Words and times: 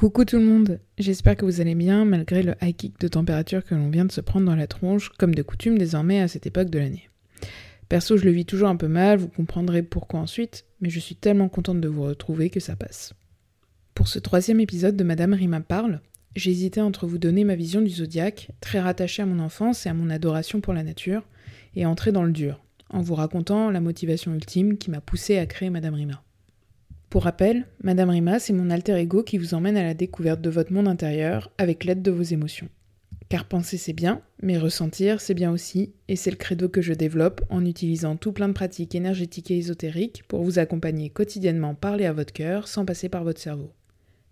Coucou 0.00 0.24
tout 0.24 0.38
le 0.38 0.46
monde, 0.46 0.80
j'espère 0.96 1.36
que 1.36 1.44
vous 1.44 1.60
allez 1.60 1.74
bien 1.74 2.06
malgré 2.06 2.42
le 2.42 2.54
high 2.62 2.74
kick 2.74 2.98
de 3.00 3.06
température 3.06 3.62
que 3.62 3.74
l'on 3.74 3.90
vient 3.90 4.06
de 4.06 4.12
se 4.12 4.22
prendre 4.22 4.46
dans 4.46 4.56
la 4.56 4.66
tronche, 4.66 5.10
comme 5.18 5.34
de 5.34 5.42
coutume 5.42 5.76
désormais 5.76 6.22
à 6.22 6.26
cette 6.26 6.46
époque 6.46 6.70
de 6.70 6.78
l'année. 6.78 7.10
Perso, 7.90 8.16
je 8.16 8.24
le 8.24 8.30
vis 8.30 8.46
toujours 8.46 8.70
un 8.70 8.76
peu 8.76 8.88
mal, 8.88 9.18
vous 9.18 9.28
comprendrez 9.28 9.82
pourquoi 9.82 10.20
ensuite, 10.20 10.64
mais 10.80 10.88
je 10.88 10.98
suis 10.98 11.16
tellement 11.16 11.50
contente 11.50 11.82
de 11.82 11.88
vous 11.88 12.04
retrouver 12.04 12.48
que 12.48 12.60
ça 12.60 12.76
passe. 12.76 13.12
Pour 13.94 14.08
ce 14.08 14.18
troisième 14.18 14.60
épisode 14.60 14.96
de 14.96 15.04
Madame 15.04 15.34
Rima 15.34 15.60
parle, 15.60 16.00
hésité 16.34 16.80
entre 16.80 17.06
vous 17.06 17.18
donner 17.18 17.44
ma 17.44 17.54
vision 17.54 17.82
du 17.82 17.90
zodiaque, 17.90 18.52
très 18.62 18.80
rattachée 18.80 19.20
à 19.20 19.26
mon 19.26 19.38
enfance 19.38 19.84
et 19.84 19.90
à 19.90 19.94
mon 19.94 20.08
adoration 20.08 20.62
pour 20.62 20.72
la 20.72 20.82
nature, 20.82 21.24
et 21.76 21.84
entrer 21.84 22.10
dans 22.10 22.24
le 22.24 22.32
dur, 22.32 22.64
en 22.88 23.02
vous 23.02 23.16
racontant 23.16 23.70
la 23.70 23.82
motivation 23.82 24.32
ultime 24.32 24.78
qui 24.78 24.90
m'a 24.90 25.02
poussé 25.02 25.36
à 25.36 25.44
créer 25.44 25.68
Madame 25.68 25.92
Rima. 25.92 26.22
Pour 27.10 27.24
rappel, 27.24 27.66
Madame 27.82 28.10
Rima, 28.10 28.38
c'est 28.38 28.52
mon 28.52 28.70
alter 28.70 28.94
ego 28.94 29.24
qui 29.24 29.36
vous 29.36 29.54
emmène 29.54 29.76
à 29.76 29.82
la 29.82 29.94
découverte 29.94 30.40
de 30.40 30.48
votre 30.48 30.72
monde 30.72 30.86
intérieur 30.86 31.50
avec 31.58 31.82
l'aide 31.82 32.02
de 32.02 32.12
vos 32.12 32.22
émotions. 32.22 32.68
Car 33.28 33.46
penser 33.46 33.78
c'est 33.78 33.92
bien, 33.92 34.22
mais 34.42 34.58
ressentir 34.58 35.20
c'est 35.20 35.34
bien 35.34 35.50
aussi, 35.50 35.92
et 36.06 36.14
c'est 36.14 36.30
le 36.30 36.36
credo 36.36 36.68
que 36.68 36.82
je 36.82 36.92
développe 36.92 37.40
en 37.50 37.66
utilisant 37.66 38.14
tout 38.14 38.30
plein 38.30 38.46
de 38.46 38.52
pratiques 38.52 38.94
énergétiques 38.94 39.50
et 39.50 39.58
ésotériques 39.58 40.22
pour 40.28 40.44
vous 40.44 40.60
accompagner 40.60 41.10
quotidiennement 41.10 41.74
parler 41.74 42.06
à 42.06 42.12
votre 42.12 42.32
cœur 42.32 42.68
sans 42.68 42.84
passer 42.84 43.08
par 43.08 43.24
votre 43.24 43.40
cerveau. 43.40 43.72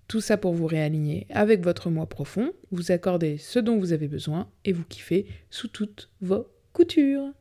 Tout 0.06 0.20
ça 0.20 0.36
pour 0.36 0.54
vous 0.54 0.66
réaligner 0.66 1.26
avec 1.30 1.64
votre 1.64 1.90
moi 1.90 2.08
profond, 2.08 2.52
vous 2.70 2.92
accorder 2.92 3.38
ce 3.38 3.58
dont 3.58 3.76
vous 3.76 3.92
avez 3.92 4.06
besoin 4.06 4.48
et 4.64 4.72
vous 4.72 4.84
kiffer 4.84 5.26
sous 5.50 5.66
toutes 5.66 6.10
vos 6.20 6.46
coutures. 6.72 7.32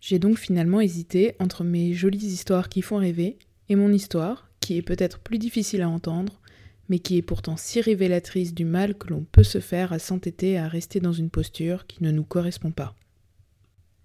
J'ai 0.00 0.18
donc 0.18 0.36
finalement 0.36 0.82
hésité 0.82 1.34
entre 1.38 1.64
mes 1.64 1.94
jolies 1.94 2.26
histoires 2.26 2.68
qui 2.68 2.82
font 2.82 2.98
rêver 2.98 3.38
et 3.68 3.76
mon 3.76 3.92
histoire, 3.92 4.48
qui 4.60 4.76
est 4.76 4.82
peut-être 4.82 5.18
plus 5.18 5.38
difficile 5.38 5.82
à 5.82 5.88
entendre, 5.88 6.40
mais 6.88 6.98
qui 6.98 7.16
est 7.16 7.22
pourtant 7.22 7.56
si 7.56 7.80
révélatrice 7.80 8.54
du 8.54 8.64
mal 8.64 8.94
que 8.94 9.08
l'on 9.08 9.24
peut 9.24 9.42
se 9.42 9.60
faire 9.60 9.92
à 9.92 9.98
s'entêter 9.98 10.58
à 10.58 10.68
rester 10.68 11.00
dans 11.00 11.12
une 11.12 11.30
posture 11.30 11.86
qui 11.86 12.02
ne 12.02 12.10
nous 12.10 12.24
correspond 12.24 12.70
pas. 12.70 12.94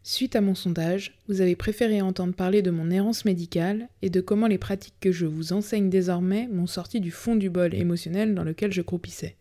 Suite 0.01 0.35
à 0.35 0.41
mon 0.41 0.55
sondage, 0.55 1.17
vous 1.27 1.41
avez 1.41 1.55
préféré 1.55 2.01
entendre 2.01 2.33
parler 2.33 2.61
de 2.61 2.71
mon 2.71 2.89
errance 2.89 3.25
médicale 3.25 3.89
et 4.01 4.09
de 4.09 4.21
comment 4.21 4.47
les 4.47 4.57
pratiques 4.57 4.99
que 5.01 5.11
je 5.11 5.25
vous 5.25 5.51
enseigne 5.51 5.89
désormais 5.89 6.47
m'ont 6.47 6.67
sorti 6.67 7.01
du 7.01 7.11
fond 7.11 7.35
du 7.35 7.49
bol 7.49 7.75
émotionnel 7.75 8.33
dans 8.33 8.45
lequel 8.45 8.71
je 8.71 8.81
croupissais. 8.81 9.35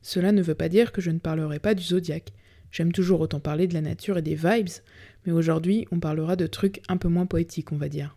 Cela 0.00 0.32
ne 0.32 0.42
veut 0.42 0.54
pas 0.54 0.68
dire 0.68 0.90
que 0.90 1.02
je 1.02 1.10
ne 1.10 1.18
parlerai 1.18 1.58
pas 1.58 1.74
du 1.74 1.82
zodiaque. 1.82 2.32
J'aime 2.70 2.92
toujours 2.92 3.20
autant 3.20 3.40
parler 3.40 3.66
de 3.66 3.74
la 3.74 3.82
nature 3.82 4.18
et 4.18 4.22
des 4.22 4.34
vibes, 4.34 4.68
mais 5.26 5.32
aujourd'hui 5.32 5.86
on 5.90 6.00
parlera 6.00 6.34
de 6.34 6.46
trucs 6.46 6.80
un 6.88 6.96
peu 6.96 7.08
moins 7.08 7.26
poétiques, 7.26 7.72
on 7.72 7.76
va 7.76 7.88
dire. 7.88 8.16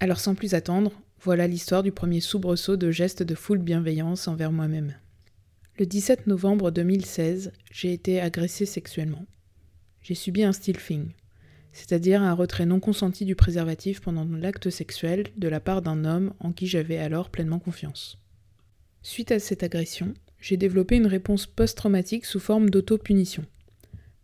Alors 0.00 0.20
sans 0.20 0.36
plus 0.36 0.54
attendre, 0.54 0.92
voilà 1.20 1.48
l'histoire 1.48 1.82
du 1.82 1.90
premier 1.90 2.20
soubresaut 2.20 2.76
de 2.76 2.92
geste 2.92 3.24
de 3.24 3.34
foule 3.34 3.58
bienveillance 3.58 4.28
envers 4.28 4.52
moi-même. 4.52 4.94
Le 5.76 5.86
17 5.86 6.28
novembre 6.28 6.70
2016, 6.70 7.52
j'ai 7.72 7.92
été 7.92 8.20
agressée 8.20 8.64
sexuellement. 8.64 9.26
J'ai 10.00 10.14
subi 10.14 10.44
un 10.44 10.52
stilfing, 10.52 11.08
c'est-à-dire 11.72 12.22
un 12.22 12.32
retrait 12.32 12.64
non 12.64 12.78
consenti 12.78 13.24
du 13.24 13.34
préservatif 13.34 14.00
pendant 14.00 14.24
l'acte 14.24 14.70
sexuel 14.70 15.24
de 15.36 15.48
la 15.48 15.58
part 15.58 15.82
d'un 15.82 16.04
homme 16.04 16.32
en 16.38 16.52
qui 16.52 16.68
j'avais 16.68 16.98
alors 16.98 17.28
pleinement 17.28 17.58
confiance. 17.58 18.18
Suite 19.02 19.32
à 19.32 19.40
cette 19.40 19.64
agression, 19.64 20.14
j'ai 20.38 20.56
développé 20.56 20.94
une 20.94 21.08
réponse 21.08 21.46
post-traumatique 21.46 22.24
sous 22.24 22.38
forme 22.38 22.70
d'auto-punition. 22.70 23.44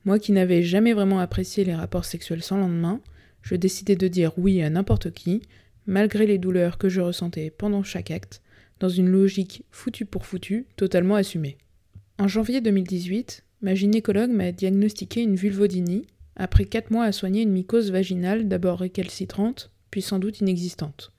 Moi 0.04 0.20
qui 0.20 0.30
n'avais 0.30 0.62
jamais 0.62 0.92
vraiment 0.92 1.18
apprécié 1.18 1.64
les 1.64 1.74
rapports 1.74 2.04
sexuels 2.04 2.44
sans 2.44 2.58
lendemain, 2.58 3.00
je 3.42 3.56
décidai 3.56 3.96
de 3.96 4.06
dire 4.06 4.38
oui 4.38 4.62
à 4.62 4.70
n'importe 4.70 5.10
qui, 5.10 5.42
malgré 5.86 6.26
les 6.26 6.38
douleurs 6.38 6.78
que 6.78 6.88
je 6.88 7.00
ressentais 7.00 7.50
pendant 7.50 7.82
chaque 7.82 8.10
acte, 8.10 8.42
dans 8.80 8.88
une 8.88 9.08
logique 9.08 9.64
foutu 9.70 10.04
pour 10.04 10.26
foutu, 10.26 10.66
totalement 10.76 11.14
assumée. 11.14 11.58
En 12.18 12.28
janvier 12.28 12.60
2018, 12.60 13.44
ma 13.62 13.74
gynécologue 13.74 14.30
m'a 14.30 14.52
diagnostiqué 14.52 15.22
une 15.22 15.36
vulvodynie, 15.36 16.06
après 16.36 16.64
4 16.64 16.90
mois 16.90 17.04
à 17.04 17.12
soigner 17.12 17.42
une 17.42 17.52
mycose 17.52 17.90
vaginale 17.90 18.48
d'abord 18.48 18.80
récalcitrante, 18.80 19.70
puis 19.90 20.02
sans 20.02 20.18
doute 20.18 20.40
inexistante. 20.40 21.12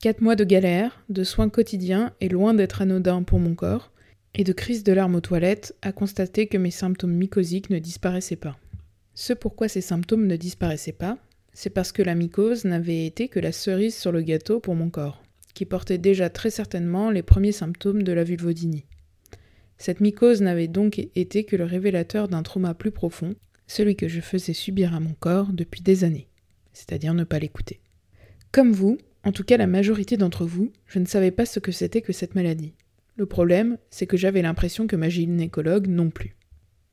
4 0.00 0.20
mois 0.20 0.36
de 0.36 0.44
galère, 0.44 1.04
de 1.08 1.24
soins 1.24 1.48
quotidiens 1.48 2.12
et 2.20 2.28
loin 2.28 2.54
d'être 2.54 2.82
anodins 2.82 3.22
pour 3.22 3.38
mon 3.38 3.54
corps, 3.54 3.92
et 4.34 4.44
de 4.44 4.52
crise 4.52 4.84
de 4.84 4.92
larmes 4.92 5.14
aux 5.14 5.20
toilettes 5.20 5.74
à 5.80 5.92
constater 5.92 6.46
que 6.46 6.58
mes 6.58 6.70
symptômes 6.70 7.14
mycosiques 7.14 7.70
ne 7.70 7.78
disparaissaient 7.78 8.36
pas. 8.36 8.58
Ce 9.14 9.32
pourquoi 9.32 9.68
ces 9.68 9.80
symptômes 9.80 10.26
ne 10.26 10.36
disparaissaient 10.36 10.92
pas, 10.92 11.18
c'est 11.54 11.70
parce 11.70 11.92
que 11.92 12.02
la 12.02 12.14
mycose 12.14 12.64
n'avait 12.64 13.06
été 13.06 13.28
que 13.28 13.40
la 13.40 13.52
cerise 13.52 13.96
sur 13.96 14.12
le 14.12 14.20
gâteau 14.22 14.60
pour 14.60 14.74
mon 14.74 14.90
corps, 14.90 15.22
qui 15.54 15.64
portait 15.64 15.98
déjà 15.98 16.28
très 16.28 16.50
certainement 16.50 17.10
les 17.10 17.22
premiers 17.22 17.52
symptômes 17.52 18.02
de 18.02 18.12
la 18.12 18.24
vulvodynie. 18.24 18.84
Cette 19.78 20.00
mycose 20.00 20.42
n'avait 20.42 20.68
donc 20.68 20.98
été 21.14 21.44
que 21.44 21.56
le 21.56 21.64
révélateur 21.64 22.28
d'un 22.28 22.42
trauma 22.42 22.74
plus 22.74 22.90
profond, 22.90 23.34
celui 23.66 23.96
que 23.96 24.08
je 24.08 24.20
faisais 24.20 24.52
subir 24.52 24.94
à 24.94 25.00
mon 25.00 25.14
corps 25.14 25.52
depuis 25.52 25.80
des 25.80 26.04
années, 26.04 26.28
c'est-à-dire 26.72 27.14
ne 27.14 27.24
pas 27.24 27.38
l'écouter. 27.38 27.80
Comme 28.52 28.72
vous, 28.72 28.98
en 29.22 29.32
tout 29.32 29.44
cas 29.44 29.56
la 29.56 29.66
majorité 29.66 30.16
d'entre 30.16 30.44
vous, 30.44 30.72
je 30.86 30.98
ne 30.98 31.06
savais 31.06 31.30
pas 31.30 31.46
ce 31.46 31.60
que 31.60 31.72
c'était 31.72 32.02
que 32.02 32.12
cette 32.12 32.34
maladie. 32.34 32.74
Le 33.16 33.26
problème, 33.26 33.78
c'est 33.90 34.06
que 34.06 34.16
j'avais 34.16 34.42
l'impression 34.42 34.86
que 34.86 34.96
ma 34.96 35.08
gynécologue 35.08 35.86
non 35.86 36.10
plus. 36.10 36.36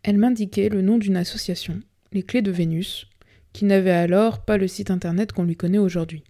Elle 0.04 0.18
m'indiquait 0.18 0.70
le 0.70 0.82
nom 0.82 0.98
d'une 0.98 1.18
association, 1.18 1.80
les 2.12 2.24
Clés 2.24 2.42
de 2.42 2.52
Vénus, 2.52 3.08
qui 3.54 3.66
n'avait 3.66 3.92
alors 3.92 4.44
pas 4.46 4.58
le 4.58 4.68
site 4.68 4.92
internet 4.92 5.32
qu'on 5.32 5.44
lui 5.44 5.56
connaît 5.56 5.78
aujourd'hui. 5.78 6.24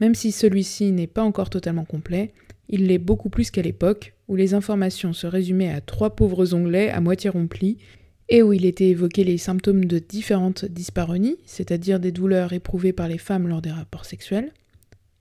Même 0.00 0.14
si 0.14 0.32
celui-ci 0.32 0.92
n'est 0.92 1.06
pas 1.06 1.22
encore 1.22 1.50
totalement 1.50 1.84
complet, 1.84 2.32
il 2.68 2.86
l'est 2.86 2.98
beaucoup 2.98 3.30
plus 3.30 3.50
qu'à 3.50 3.62
l'époque, 3.62 4.14
où 4.28 4.36
les 4.36 4.54
informations 4.54 5.12
se 5.12 5.26
résumaient 5.26 5.72
à 5.72 5.80
trois 5.80 6.16
pauvres 6.16 6.54
onglets 6.54 6.90
à 6.90 7.00
moitié 7.00 7.30
remplis, 7.30 7.78
et 8.28 8.42
où 8.42 8.52
il 8.52 8.64
était 8.64 8.88
évoqué 8.88 9.22
les 9.22 9.38
symptômes 9.38 9.84
de 9.84 9.98
différentes 9.98 10.64
dyspareunies, 10.64 11.36
c'est-à-dire 11.46 12.00
des 12.00 12.10
douleurs 12.10 12.52
éprouvées 12.52 12.92
par 12.92 13.08
les 13.08 13.18
femmes 13.18 13.46
lors 13.46 13.62
des 13.62 13.70
rapports 13.70 14.04
sexuels, 14.04 14.52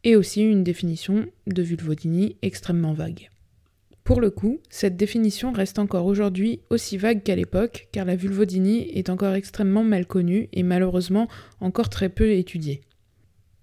et 0.04 0.16
aussi 0.16 0.42
une 0.42 0.64
définition 0.64 1.26
de 1.48 1.62
vulvodynie 1.62 2.36
extrêmement 2.42 2.94
vague. 2.94 3.30
Pour 4.06 4.22
le 4.22 4.30
coup, 4.30 4.60
cette 4.70 4.98
définition 4.98 5.52
reste 5.52 5.80
encore 5.80 6.06
aujourd'hui 6.06 6.60
aussi 6.70 6.96
vague 6.96 7.24
qu'à 7.24 7.36
l'époque, 7.36 7.88
car 7.92 8.06
la 8.06 8.16
vulvodynie 8.16 8.88
est 8.94 9.10
encore 9.10 9.34
extrêmement 9.34 9.84
mal 9.84 10.06
connue 10.06 10.48
et 10.54 10.62
malheureusement 10.62 11.28
encore 11.60 11.90
très 11.90 12.10
peu 12.10 12.30
étudiée. 12.30 12.82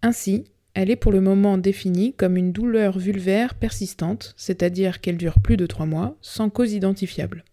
Ainsi, 0.02 0.42
elle 0.74 0.90
est 0.90 0.96
pour 0.96 1.12
le 1.12 1.20
moment 1.20 1.58
définie 1.58 2.12
comme 2.14 2.36
une 2.36 2.50
douleur 2.50 2.98
vulvaire 2.98 3.54
persistante, 3.54 4.34
c'est-à-dire 4.36 5.00
qu'elle 5.00 5.16
dure 5.16 5.38
plus 5.38 5.56
de 5.56 5.66
trois 5.66 5.86
mois, 5.86 6.16
sans 6.22 6.50
cause 6.50 6.72
identifiable. 6.72 7.44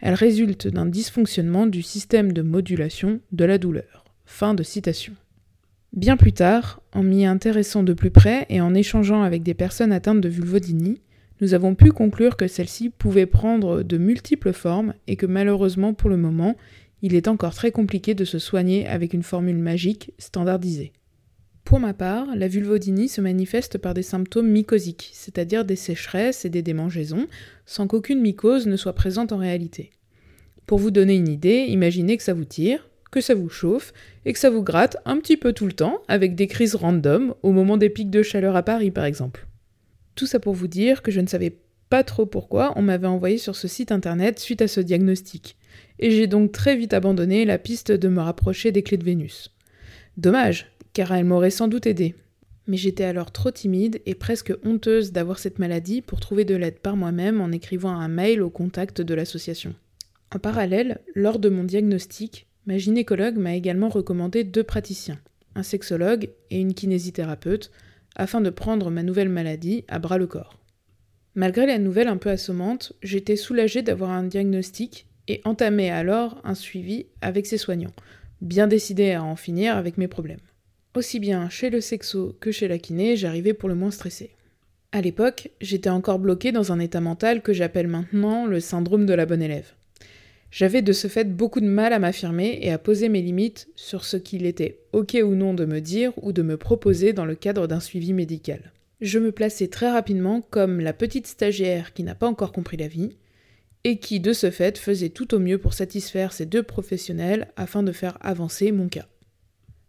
Elle 0.00 0.14
résulte 0.14 0.66
d'un 0.66 0.86
dysfonctionnement 0.86 1.66
du 1.66 1.82
système 1.82 2.32
de 2.32 2.40
modulation 2.40 3.20
de 3.32 3.44
la 3.44 3.58
douleur. 3.58 4.06
Fin 4.24 4.54
de 4.54 4.62
citation. 4.62 5.12
Bien 5.92 6.16
plus 6.16 6.32
tard, 6.32 6.80
en 6.94 7.02
m'y 7.02 7.26
intéressant 7.26 7.82
de 7.82 7.92
plus 7.92 8.10
près 8.10 8.46
et 8.48 8.62
en 8.62 8.72
échangeant 8.72 9.22
avec 9.22 9.42
des 9.42 9.54
personnes 9.54 9.92
atteintes 9.92 10.22
de 10.22 10.28
vulvodynie, 10.30 11.02
nous 11.44 11.52
avons 11.52 11.74
pu 11.74 11.92
conclure 11.92 12.38
que 12.38 12.48
celle-ci 12.48 12.88
pouvait 12.88 13.26
prendre 13.26 13.82
de 13.82 13.98
multiples 13.98 14.54
formes 14.54 14.94
et 15.06 15.16
que 15.16 15.26
malheureusement 15.26 15.92
pour 15.92 16.08
le 16.08 16.16
moment, 16.16 16.56
il 17.02 17.14
est 17.14 17.28
encore 17.28 17.54
très 17.54 17.70
compliqué 17.70 18.14
de 18.14 18.24
se 18.24 18.38
soigner 18.38 18.86
avec 18.86 19.12
une 19.12 19.22
formule 19.22 19.58
magique 19.58 20.14
standardisée. 20.18 20.94
Pour 21.62 21.80
ma 21.80 21.92
part, 21.92 22.34
la 22.34 22.48
vulvodynie 22.48 23.10
se 23.10 23.20
manifeste 23.20 23.76
par 23.76 23.92
des 23.92 24.02
symptômes 24.02 24.48
mycosiques, 24.48 25.10
c'est-à-dire 25.12 25.66
des 25.66 25.76
sécheresses 25.76 26.46
et 26.46 26.50
des 26.50 26.62
démangeaisons, 26.62 27.26
sans 27.66 27.86
qu'aucune 27.86 28.22
mycose 28.22 28.66
ne 28.66 28.76
soit 28.76 28.94
présente 28.94 29.30
en 29.30 29.36
réalité. 29.36 29.90
Pour 30.64 30.78
vous 30.78 30.90
donner 30.90 31.14
une 31.14 31.28
idée, 31.28 31.66
imaginez 31.68 32.16
que 32.16 32.22
ça 32.22 32.32
vous 32.32 32.46
tire, 32.46 32.88
que 33.10 33.20
ça 33.20 33.34
vous 33.34 33.50
chauffe 33.50 33.92
et 34.24 34.32
que 34.32 34.38
ça 34.38 34.48
vous 34.48 34.62
gratte 34.62 34.96
un 35.04 35.18
petit 35.18 35.36
peu 35.36 35.52
tout 35.52 35.66
le 35.66 35.74
temps 35.74 36.00
avec 36.08 36.36
des 36.36 36.46
crises 36.46 36.74
random 36.74 37.34
au 37.42 37.52
moment 37.52 37.76
des 37.76 37.90
pics 37.90 38.08
de 38.08 38.22
chaleur 38.22 38.56
à 38.56 38.62
Paris 38.62 38.90
par 38.90 39.04
exemple. 39.04 39.46
Tout 40.14 40.26
ça 40.26 40.40
pour 40.40 40.54
vous 40.54 40.68
dire 40.68 41.02
que 41.02 41.10
je 41.10 41.20
ne 41.20 41.26
savais 41.26 41.56
pas 41.88 42.04
trop 42.04 42.26
pourquoi 42.26 42.72
on 42.76 42.82
m'avait 42.82 43.06
envoyé 43.06 43.38
sur 43.38 43.56
ce 43.56 43.68
site 43.68 43.92
internet 43.92 44.38
suite 44.38 44.62
à 44.62 44.68
ce 44.68 44.80
diagnostic. 44.80 45.56
Et 45.98 46.10
j'ai 46.10 46.26
donc 46.26 46.52
très 46.52 46.76
vite 46.76 46.94
abandonné 46.94 47.44
la 47.44 47.58
piste 47.58 47.92
de 47.92 48.08
me 48.08 48.20
rapprocher 48.20 48.72
des 48.72 48.82
clés 48.82 48.96
de 48.96 49.04
Vénus. 49.04 49.54
Dommage, 50.16 50.72
car 50.92 51.12
elle 51.12 51.24
m'aurait 51.24 51.50
sans 51.50 51.68
doute 51.68 51.86
aidé. 51.86 52.14
Mais 52.66 52.76
j'étais 52.76 53.04
alors 53.04 53.30
trop 53.30 53.50
timide 53.50 54.00
et 54.06 54.14
presque 54.14 54.52
honteuse 54.64 55.12
d'avoir 55.12 55.38
cette 55.38 55.58
maladie 55.58 56.00
pour 56.00 56.20
trouver 56.20 56.44
de 56.44 56.54
l'aide 56.54 56.78
par 56.78 56.96
moi-même 56.96 57.40
en 57.40 57.52
écrivant 57.52 57.90
un 57.90 58.08
mail 58.08 58.40
au 58.40 58.50
contact 58.50 59.02
de 59.02 59.14
l'association. 59.14 59.74
En 60.34 60.38
parallèle, 60.38 61.00
lors 61.14 61.38
de 61.38 61.48
mon 61.48 61.64
diagnostic, 61.64 62.46
ma 62.66 62.78
gynécologue 62.78 63.36
m'a 63.36 63.54
également 63.54 63.88
recommandé 63.88 64.44
deux 64.44 64.64
praticiens, 64.64 65.18
un 65.54 65.62
sexologue 65.62 66.30
et 66.50 66.58
une 66.58 66.74
kinésithérapeute, 66.74 67.70
afin 68.16 68.40
de 68.40 68.50
prendre 68.50 68.90
ma 68.90 69.02
nouvelle 69.02 69.28
maladie 69.28 69.84
à 69.88 69.98
bras 69.98 70.18
le 70.18 70.26
corps. 70.26 70.58
Malgré 71.34 71.66
la 71.66 71.78
nouvelle 71.78 72.08
un 72.08 72.16
peu 72.16 72.30
assommante, 72.30 72.92
j'étais 73.02 73.36
soulagée 73.36 73.82
d'avoir 73.82 74.10
un 74.10 74.22
diagnostic 74.22 75.06
et 75.26 75.40
entamé 75.44 75.90
alors 75.90 76.40
un 76.44 76.54
suivi 76.54 77.06
avec 77.20 77.46
ses 77.46 77.58
soignants, 77.58 77.94
bien 78.40 78.66
décidée 78.66 79.12
à 79.12 79.24
en 79.24 79.36
finir 79.36 79.76
avec 79.76 79.98
mes 79.98 80.08
problèmes. 80.08 80.38
Aussi 80.94 81.18
bien 81.18 81.48
chez 81.48 81.70
le 81.70 81.80
sexo 81.80 82.36
que 82.40 82.52
chez 82.52 82.68
la 82.68 82.78
kiné, 82.78 83.16
j'arrivais 83.16 83.54
pour 83.54 83.68
le 83.68 83.74
moins 83.74 83.90
stressée. 83.90 84.30
À 84.92 85.00
l'époque, 85.00 85.50
j'étais 85.60 85.90
encore 85.90 86.20
bloquée 86.20 86.52
dans 86.52 86.70
un 86.70 86.78
état 86.78 87.00
mental 87.00 87.42
que 87.42 87.52
j'appelle 87.52 87.88
maintenant 87.88 88.46
le 88.46 88.60
syndrome 88.60 89.06
de 89.06 89.14
la 89.14 89.26
bonne 89.26 89.42
élève. 89.42 89.72
J'avais 90.54 90.82
de 90.82 90.92
ce 90.92 91.08
fait 91.08 91.24
beaucoup 91.24 91.60
de 91.60 91.66
mal 91.66 91.92
à 91.92 91.98
m'affirmer 91.98 92.60
et 92.62 92.70
à 92.70 92.78
poser 92.78 93.08
mes 93.08 93.22
limites 93.22 93.66
sur 93.74 94.04
ce 94.04 94.16
qu'il 94.16 94.46
était 94.46 94.78
ok 94.92 95.16
ou 95.24 95.34
non 95.34 95.52
de 95.52 95.64
me 95.64 95.80
dire 95.80 96.12
ou 96.22 96.30
de 96.30 96.42
me 96.42 96.56
proposer 96.56 97.12
dans 97.12 97.24
le 97.24 97.34
cadre 97.34 97.66
d'un 97.66 97.80
suivi 97.80 98.12
médical. 98.12 98.72
Je 99.00 99.18
me 99.18 99.32
plaçais 99.32 99.66
très 99.66 99.90
rapidement 99.90 100.42
comme 100.42 100.78
la 100.78 100.92
petite 100.92 101.26
stagiaire 101.26 101.92
qui 101.92 102.04
n'a 102.04 102.14
pas 102.14 102.28
encore 102.28 102.52
compris 102.52 102.76
la 102.76 102.86
vie, 102.86 103.16
et 103.82 103.98
qui 103.98 104.20
de 104.20 104.32
ce 104.32 104.52
fait 104.52 104.78
faisait 104.78 105.08
tout 105.08 105.34
au 105.34 105.40
mieux 105.40 105.58
pour 105.58 105.74
satisfaire 105.74 106.32
ces 106.32 106.46
deux 106.46 106.62
professionnels 106.62 107.48
afin 107.56 107.82
de 107.82 107.90
faire 107.90 108.16
avancer 108.20 108.70
mon 108.70 108.88
cas. 108.88 109.08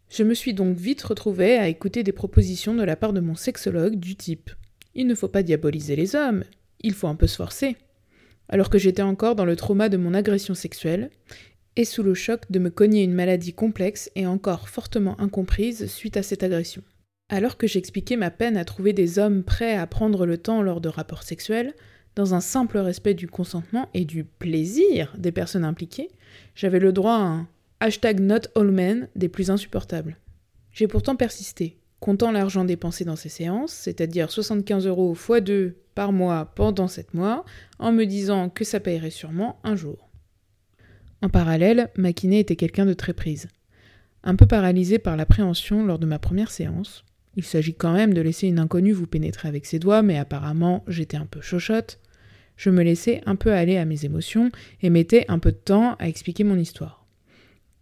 Je 0.10 0.24
me 0.24 0.34
suis 0.34 0.56
donc 0.56 0.76
vite 0.76 1.04
retrouvée 1.04 1.60
à 1.60 1.68
écouter 1.68 2.02
des 2.02 2.12
propositions 2.12 2.74
de 2.74 2.84
la 2.84 2.96
part 2.96 3.14
de 3.14 3.20
mon 3.20 3.36
sexologue 3.36 3.98
du 3.98 4.16
type 4.16 4.50
Il 4.96 5.06
ne 5.06 5.14
faut 5.14 5.28
pas 5.28 5.44
diaboliser 5.44 5.96
les 5.96 6.16
hommes, 6.16 6.44
il 6.82 6.96
faut 6.96 7.08
un 7.08 7.16
peu 7.16 7.28
se 7.28 7.36
forcer 7.36 7.78
alors 8.50 8.70
que 8.70 8.78
j'étais 8.78 9.02
encore 9.02 9.36
dans 9.36 9.46
le 9.46 9.56
trauma 9.56 9.90
de 9.90 9.98
mon 9.98 10.14
agression 10.14 10.54
sexuelle, 10.54 11.10
et 11.76 11.86
sous 11.86 12.04
le 12.04 12.14
choc 12.14 12.44
de 12.50 12.60
me 12.60 12.70
cogner 12.70 13.04
une 13.04 13.14
maladie 13.14 13.54
complexe 13.54 14.10
et 14.16 14.26
encore 14.26 14.70
fortement 14.70 15.20
incomprise 15.20 15.88
suite 15.88 16.18
à 16.18 16.24
cette 16.24 16.44
agression. 16.44 16.84
Alors 17.30 17.58
que 17.58 17.68
j'expliquais 17.68 18.18
ma 18.18 18.32
peine 18.32 18.56
à 18.56 18.66
trouver 18.66 18.94
des 18.94 19.20
hommes 19.20 19.44
prêts 19.44 19.76
à 19.76 19.88
prendre 19.88 20.26
le 20.26 20.38
temps 20.38 20.62
lors 20.62 20.80
de 20.80 20.90
rapports 20.90 21.24
sexuels, 21.24 21.74
dans 22.16 22.34
un 22.34 22.40
simple 22.40 22.78
respect 22.78 23.14
du 23.14 23.28
consentement 23.28 23.90
et 23.94 24.06
du 24.06 24.24
plaisir 24.24 25.14
des 25.18 25.32
personnes 25.32 25.66
impliquées, 25.66 26.10
j'avais 26.56 26.80
le 26.80 26.94
droit 26.94 27.16
à 27.16 27.24
un 27.24 27.48
hashtag 27.82 28.22
not 28.22 28.48
all 28.56 28.72
men 28.72 29.10
des 29.16 29.28
plus 29.28 29.50
insupportables. 29.50 30.18
J'ai 30.72 30.88
pourtant 30.88 31.16
persisté, 31.16 31.78
comptant 32.00 32.32
l'argent 32.32 32.66
dépensé 32.66 33.06
dans 33.06 33.16
ces 33.16 33.30
séances, 33.30 33.74
c'est-à-dire 33.74 34.32
75 34.32 34.88
euros 34.88 35.14
x 35.14 35.42
2 35.42 35.78
par 35.96 36.12
mois 36.12 36.52
pendant 36.56 36.88
7 36.88 37.14
mois, 37.14 37.46
en 37.80 37.92
me 37.92 38.06
disant 38.06 38.50
que 38.50 38.64
ça 38.64 38.80
payerait 38.80 39.10
sûrement 39.10 39.60
un 39.64 39.76
jour. 39.76 40.10
En 41.22 41.30
parallèle, 41.30 41.90
ma 41.98 42.14
kiné 42.14 42.40
était 42.40 42.56
quelqu'un 42.56 42.86
de 42.86 42.94
très 42.94 43.14
prise. 43.14 43.48
Un 44.24 44.36
peu 44.36 44.46
paralysée 44.46 45.00
par 45.00 45.16
l'appréhension 45.16 45.86
lors 45.86 46.00
de 46.00 46.06
ma 46.06 46.20
première 46.20 46.52
séance, 46.52 47.06
il 47.36 47.44
s'agit 47.44 47.76
quand 47.76 47.94
même 47.94 48.14
de 48.14 48.22
laisser 48.22 48.48
une 48.48 48.60
inconnue 48.60 48.94
vous 48.94 49.08
pénétrer 49.08 49.48
avec 49.48 49.66
ses 49.66 49.80
doigts, 49.80 50.02
mais 50.02 50.18
apparemment 50.18 50.84
j'étais 50.88 51.18
un 51.18 51.26
peu 51.26 51.42
chochotte, 51.42 52.00
je 52.58 52.70
me 52.70 52.84
laissais 52.84 53.22
un 53.26 53.36
peu 53.36 53.52
aller 53.52 53.78
à 53.78 53.86
mes 53.86 54.06
émotions 54.06 54.52
et 54.82 54.90
mettais 54.90 55.26
un 55.28 55.40
peu 55.40 55.52
de 55.52 55.58
temps 55.58 55.96
à 56.00 56.08
expliquer 56.08 56.44
mon 56.44 56.58
histoire. 56.58 57.05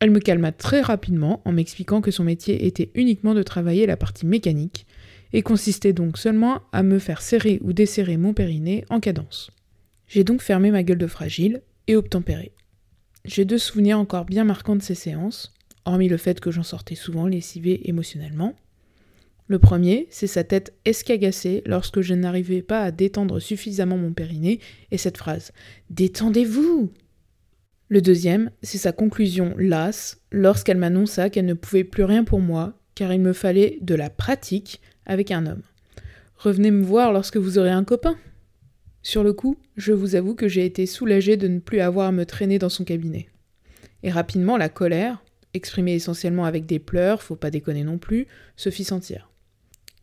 Elle 0.04 0.12
me 0.12 0.20
calma 0.20 0.52
très 0.52 0.82
rapidement 0.82 1.42
en 1.46 1.54
m'expliquant 1.54 2.02
que 2.02 2.12
son 2.12 2.26
métier 2.26 2.68
était 2.68 2.92
uniquement 2.94 3.34
de 3.34 3.42
travailler 3.42 3.86
la 3.86 3.96
partie 3.96 4.26
mécanique 4.26 4.86
et 5.32 5.44
consistait 5.44 5.94
donc 5.94 6.18
seulement 6.18 6.60
à 6.74 6.84
me 6.84 7.00
faire 7.00 7.22
serrer 7.22 7.62
ou 7.64 7.72
desserrer 7.72 8.18
mon 8.18 8.34
périnée 8.34 8.84
en 8.90 9.00
cadence. 9.00 9.52
J'ai 10.10 10.26
donc 10.26 10.42
fermé 10.42 10.72
ma 10.72 10.84
gueule 10.84 10.98
de 10.98 11.08
fragile 11.08 11.62
et 11.88 11.96
obtempéré. 11.96 12.52
J'ai 13.24 13.46
deux 13.46 13.58
souvenirs 13.58 13.98
encore 13.98 14.26
bien 14.26 14.44
marquants 14.44 14.76
de 14.76 14.82
ces 14.82 14.94
séances, 14.94 15.54
hormis 15.86 16.10
le 16.10 16.18
fait 16.18 16.42
que 16.42 16.52
j'en 16.52 16.64
sortais 16.64 16.96
souvent 16.96 17.26
lessivé 17.26 17.88
émotionnellement. 17.88 18.56
Le 19.48 19.58
premier, 19.58 20.08
c'est 20.10 20.28
sa 20.28 20.44
tête 20.44 20.74
escagacée 20.84 21.64
lorsque 21.66 22.02
je 22.02 22.14
n'arrivais 22.14 22.62
pas 22.62 22.82
à 22.82 22.92
détendre 22.92 23.40
suffisamment 23.40 23.98
mon 23.98 24.12
périnée 24.12 24.60
et 24.92 24.98
cette 24.98 25.18
phrase 25.18 25.54
Détendez-vous 25.92 26.92
Le 27.90 28.02
deuxième, 28.02 28.52
c'est 28.62 28.78
sa 28.78 28.92
conclusion 28.92 29.54
lasse 29.58 30.22
lorsqu'elle 30.32 30.78
m'annonça 30.78 31.30
qu'elle 31.30 31.46
ne 31.46 31.54
pouvait 31.54 31.84
plus 31.84 32.04
rien 32.04 32.24
pour 32.24 32.40
moi 32.40 32.80
car 32.96 33.14
il 33.14 33.22
me 33.22 33.34
fallait 33.34 33.78
de 33.82 33.96
la 33.96 34.10
pratique 34.10 34.82
avec 35.06 35.32
un 35.32 35.46
homme. 35.46 35.64
Revenez 36.38 36.72
me 36.72 36.84
voir 36.84 37.12
lorsque 37.12 37.38
vous 37.38 37.58
aurez 37.58 37.72
un 37.72 37.84
copain. 37.84 38.16
Sur 39.02 39.24
le 39.24 39.34
coup, 39.34 39.58
je 39.76 39.92
vous 39.92 40.16
avoue 40.16 40.36
que 40.36 40.48
j'ai 40.48 40.66
été 40.66 40.86
soulagée 40.86 41.38
de 41.38 41.48
ne 41.48 41.60
plus 41.60 41.82
avoir 41.82 42.08
à 42.08 42.12
me 42.12 42.26
traîner 42.26 42.60
dans 42.60 42.70
son 42.70 42.84
cabinet. 42.84 43.28
Et 44.04 44.12
rapidement, 44.12 44.58
la 44.58 44.70
colère, 44.70 45.24
exprimée 45.54 45.94
essentiellement 45.94 46.46
avec 46.46 46.66
des 46.66 46.80
pleurs, 46.80 47.22
faut 47.22 47.36
pas 47.36 47.52
déconner 47.52 47.84
non 47.84 47.98
plus, 47.98 48.28
se 48.56 48.70
fit 48.70 48.84
sentir. 48.84 49.30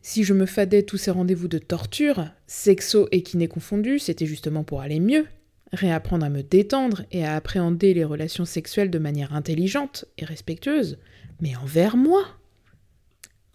Si 0.03 0.25
je 0.25 0.33
me 0.33 0.47
fadais 0.47 0.83
tous 0.83 0.97
ces 0.97 1.11
rendez-vous 1.11 1.49
de 1.49 1.59
torture, 1.59 2.27
sexo 2.47 3.09
et 3.13 3.23
kiné 3.23 3.49
confondus, 3.49 3.99
c'était 3.99 4.27
justement 4.27 4.65
pour 4.65 4.81
aller 4.81 5.01
mieux, 5.01 5.27
réapprendre 5.73 6.25
à 6.25 6.31
me 6.31 6.43
détendre 6.43 7.03
et 7.13 7.25
à 7.25 7.37
appréhender 7.37 7.95
les 7.95 8.05
relations 8.05 8.45
sexuelles 8.45 8.91
de 8.91 8.99
manière 8.99 9.35
intelligente 9.35 10.05
et 10.19 10.25
respectueuse, 10.25 10.99
mais 11.41 11.57
envers 11.57 11.97
moi. 11.97 12.25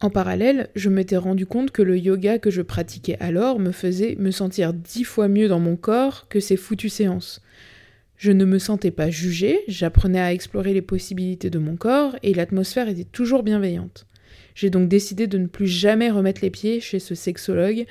En 0.01 0.09
parallèle, 0.09 0.69
je 0.75 0.89
m'étais 0.89 1.17
rendu 1.17 1.45
compte 1.45 1.71
que 1.71 1.81
le 1.81 1.97
yoga 1.97 2.37
que 2.37 2.51
je 2.51 2.61
pratiquais 2.61 3.17
alors 3.19 3.59
me 3.59 3.71
faisait 3.71 4.15
me 4.19 4.31
sentir 4.31 4.73
dix 4.73 5.03
fois 5.03 5.27
mieux 5.27 5.47
dans 5.47 5.59
mon 5.59 5.77
corps 5.77 6.27
que 6.29 6.39
ces 6.39 6.57
foutues 6.57 6.89
séances. 6.89 7.41
Je 8.17 8.31
ne 8.31 8.45
me 8.45 8.59
sentais 8.59 8.91
pas 8.91 9.09
jugée, 9.09 9.61
j'apprenais 9.67 10.19
à 10.19 10.33
explorer 10.33 10.73
les 10.73 10.81
possibilités 10.81 11.49
de 11.49 11.59
mon 11.59 11.75
corps 11.75 12.15
et 12.23 12.33
l'atmosphère 12.33 12.87
était 12.87 13.03
toujours 13.03 13.43
bienveillante. 13.43 14.05
J'ai 14.53 14.69
donc 14.69 14.87
décidé 14.87 15.27
de 15.27 15.37
ne 15.37 15.47
plus 15.47 15.67
jamais 15.67 16.09
remettre 16.09 16.41
les 16.41 16.49
pieds 16.49 16.79
chez 16.79 16.99
ce 16.99 17.13
sexologue 17.13 17.85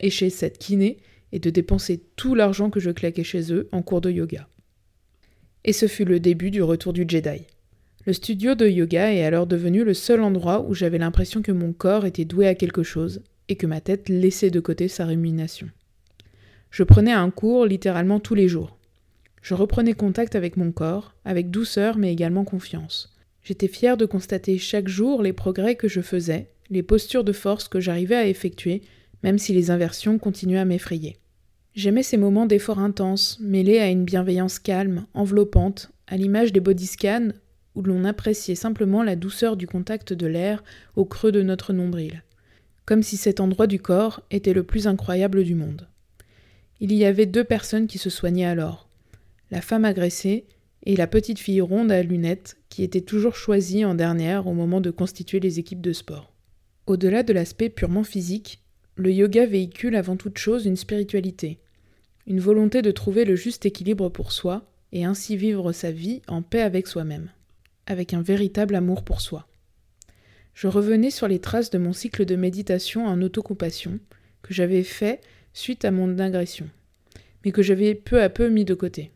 et 0.00 0.10
chez 0.10 0.30
cette 0.30 0.58
kiné 0.58 0.98
et 1.34 1.40
de 1.40 1.50
dépenser 1.50 2.00
tout 2.14 2.36
l'argent 2.36 2.70
que 2.70 2.78
je 2.78 2.92
claquais 2.92 3.24
chez 3.24 3.52
eux 3.52 3.68
en 3.72 3.82
cours 3.82 4.00
de 4.00 4.08
yoga. 4.08 4.48
Et 5.64 5.72
ce 5.72 5.88
fut 5.88 6.04
le 6.04 6.20
début 6.20 6.52
du 6.52 6.62
retour 6.62 6.92
du 6.92 7.04
Jedi. 7.08 7.42
Le 8.06 8.12
studio 8.12 8.54
de 8.54 8.68
yoga 8.68 9.12
est 9.12 9.24
alors 9.24 9.48
devenu 9.48 9.82
le 9.82 9.94
seul 9.94 10.22
endroit 10.22 10.60
où 10.60 10.74
j'avais 10.74 10.98
l'impression 10.98 11.42
que 11.42 11.50
mon 11.50 11.72
corps 11.72 12.06
était 12.06 12.24
doué 12.24 12.46
à 12.46 12.54
quelque 12.54 12.84
chose 12.84 13.20
et 13.48 13.56
que 13.56 13.66
ma 13.66 13.80
tête 13.80 14.08
laissait 14.08 14.50
de 14.50 14.60
côté 14.60 14.86
sa 14.86 15.06
rumination. 15.06 15.68
Je 16.70 16.84
prenais 16.84 17.12
un 17.12 17.30
cours 17.30 17.66
littéralement 17.66 18.20
tous 18.20 18.36
les 18.36 18.46
jours. 18.46 18.78
Je 19.42 19.54
reprenais 19.54 19.94
contact 19.94 20.36
avec 20.36 20.56
mon 20.56 20.70
corps, 20.70 21.14
avec 21.24 21.50
douceur 21.50 21.98
mais 21.98 22.12
également 22.12 22.44
confiance. 22.44 23.12
J'étais 23.42 23.68
fière 23.68 23.96
de 23.96 24.06
constater 24.06 24.56
chaque 24.56 24.88
jour 24.88 25.20
les 25.20 25.32
progrès 25.32 25.74
que 25.74 25.88
je 25.88 26.00
faisais, 26.00 26.46
les 26.70 26.84
postures 26.84 27.24
de 27.24 27.32
force 27.32 27.66
que 27.66 27.80
j'arrivais 27.80 28.14
à 28.14 28.28
effectuer, 28.28 28.82
même 29.24 29.38
si 29.38 29.52
les 29.52 29.72
inversions 29.72 30.18
continuaient 30.18 30.58
à 30.58 30.64
m'effrayer. 30.64 31.16
J'aimais 31.74 32.04
ces 32.04 32.16
moments 32.16 32.46
d'effort 32.46 32.78
intense, 32.78 33.36
mêlés 33.40 33.80
à 33.80 33.90
une 33.90 34.04
bienveillance 34.04 34.60
calme, 34.60 35.06
enveloppante, 35.12 35.90
à 36.06 36.16
l'image 36.16 36.52
des 36.52 36.60
body 36.60 36.86
scans 36.86 37.30
où 37.74 37.82
l'on 37.82 38.04
appréciait 38.04 38.54
simplement 38.54 39.02
la 39.02 39.16
douceur 39.16 39.56
du 39.56 39.66
contact 39.66 40.12
de 40.12 40.28
l'air 40.28 40.62
au 40.94 41.04
creux 41.04 41.32
de 41.32 41.42
notre 41.42 41.72
nombril, 41.72 42.22
comme 42.84 43.02
si 43.02 43.16
cet 43.16 43.40
endroit 43.40 43.66
du 43.66 43.80
corps 43.80 44.22
était 44.30 44.52
le 44.52 44.62
plus 44.62 44.86
incroyable 44.86 45.42
du 45.42 45.56
monde. 45.56 45.88
Il 46.78 46.92
y 46.92 47.04
avait 47.04 47.26
deux 47.26 47.42
personnes 47.42 47.88
qui 47.88 47.98
se 47.98 48.10
soignaient 48.10 48.44
alors, 48.44 48.88
la 49.50 49.60
femme 49.60 49.84
agressée 49.84 50.44
et 50.84 50.94
la 50.94 51.08
petite 51.08 51.40
fille 51.40 51.60
ronde 51.60 51.90
à 51.90 52.04
lunettes 52.04 52.56
qui 52.68 52.84
était 52.84 53.00
toujours 53.00 53.34
choisie 53.34 53.84
en 53.84 53.96
dernière 53.96 54.46
au 54.46 54.52
moment 54.52 54.80
de 54.80 54.92
constituer 54.92 55.40
les 55.40 55.58
équipes 55.58 55.80
de 55.80 55.92
sport. 55.92 56.32
Au-delà 56.86 57.24
de 57.24 57.32
l'aspect 57.32 57.68
purement 57.68 58.04
physique, 58.04 58.63
le 58.96 59.12
yoga 59.12 59.46
véhicule 59.46 59.96
avant 59.96 60.16
toute 60.16 60.38
chose 60.38 60.66
une 60.66 60.76
spiritualité, 60.76 61.58
une 62.26 62.40
volonté 62.40 62.82
de 62.82 62.90
trouver 62.90 63.24
le 63.24 63.36
juste 63.36 63.66
équilibre 63.66 64.08
pour 64.08 64.32
soi 64.32 64.70
et 64.92 65.04
ainsi 65.04 65.36
vivre 65.36 65.72
sa 65.72 65.90
vie 65.90 66.22
en 66.28 66.42
paix 66.42 66.62
avec 66.62 66.86
soi-même 66.86 67.30
avec 67.86 68.14
un 68.14 68.22
véritable 68.22 68.74
amour 68.74 69.04
pour 69.04 69.20
soi. 69.20 69.46
Je 70.54 70.68
revenais 70.68 71.10
sur 71.10 71.28
les 71.28 71.40
traces 71.40 71.70
de 71.70 71.78
mon 71.78 71.92
cycle 71.92 72.24
de 72.24 72.36
méditation 72.36 73.06
en 73.06 73.20
autocompassion 73.20 73.98
que 74.42 74.54
j'avais 74.54 74.84
fait 74.84 75.20
suite 75.52 75.84
à 75.84 75.90
mon 75.90 76.18
agression, 76.18 76.68
mais 77.44 77.52
que 77.52 77.62
j'avais 77.62 77.94
peu 77.94 78.22
à 78.22 78.28
peu 78.28 78.48
mis 78.48 78.64
de 78.64 78.74
côté. 78.74 79.10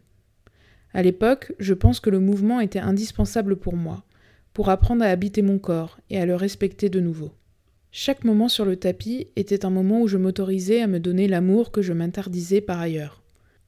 À 0.93 1.03
l'époque, 1.03 1.53
je 1.59 1.75
pense 1.75 2.01
que 2.01 2.11
le 2.11 2.19
mouvement 2.19 2.61
était 2.61 2.79
indispensable 2.79 3.57
pour 3.57 3.77
moi, 3.77 4.05
pour 4.53 4.71
apprendre 4.71 5.05
à 5.05 5.09
habiter 5.09 5.43
mon 5.43 5.59
corps 5.59 5.99
et 6.11 6.19
à 6.19 6.27
le 6.27 6.35
respecter 6.35 6.89
de 6.89 7.01
nouveau. 7.01 7.31
Chaque 7.91 8.25
moment 8.25 8.49
sur 8.49 8.65
le 8.65 8.77
tapis 8.77 9.29
était 9.37 9.65
un 9.65 9.71
moment 9.71 10.03
où 10.03 10.09
je 10.09 10.19
m'autorisais 10.19 10.83
à 10.83 10.87
me 10.87 11.01
donner 11.01 11.27
l'amour 11.27 11.71
que 11.71 11.81
je 11.81 11.95
m'interdisais 11.95 12.61
par 12.61 12.81
ailleurs. 12.81 13.23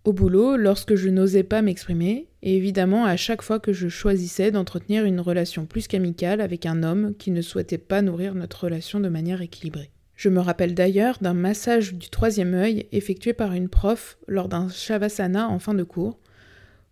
Au 0.04 0.12
boulot, 0.12 0.56
lorsque 0.56 0.94
je 0.94 1.08
n'osais 1.08 1.42
pas 1.42 1.62
m'exprimer, 1.62 2.28
et 2.42 2.56
évidemment 2.56 3.04
à 3.04 3.16
chaque 3.16 3.42
fois 3.42 3.60
que 3.60 3.72
je 3.72 3.88
choisissais 3.88 4.50
d'entretenir 4.50 5.04
une 5.04 5.20
relation 5.20 5.66
plus 5.66 5.88
qu'amicale 5.88 6.40
avec 6.40 6.64
un 6.66 6.82
homme 6.82 7.14
qui 7.18 7.30
ne 7.30 7.42
souhaitait 7.42 7.78
pas 7.78 8.02
nourrir 8.02 8.34
notre 8.34 8.64
relation 8.64 9.00
de 9.00 9.08
manière 9.08 9.42
équilibrée. 9.42 9.90
Je 10.16 10.28
me 10.28 10.40
rappelle 10.40 10.74
d'ailleurs 10.74 11.18
d'un 11.20 11.34
massage 11.34 11.94
du 11.94 12.10
troisième 12.10 12.54
œil 12.54 12.86
effectué 12.92 13.32
par 13.32 13.52
une 13.52 13.68
prof 13.70 14.18
lors 14.28 14.48
d'un 14.48 14.68
shavasana 14.68 15.48
en 15.48 15.58
fin 15.58 15.74
de 15.74 15.82
cours, 15.82 16.18